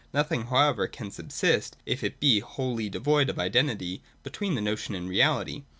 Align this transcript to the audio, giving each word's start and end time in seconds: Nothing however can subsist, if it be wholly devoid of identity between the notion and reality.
Nothing 0.15 0.45
however 0.47 0.87
can 0.87 1.11
subsist, 1.11 1.77
if 1.85 2.03
it 2.03 2.19
be 2.19 2.39
wholly 2.39 2.89
devoid 2.89 3.29
of 3.29 3.37
identity 3.37 4.01
between 4.23 4.55
the 4.55 4.59
notion 4.61 4.95
and 4.95 5.07
reality. 5.07 5.61